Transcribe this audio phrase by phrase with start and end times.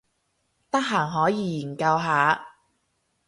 [0.71, 2.47] 得閒可以研究下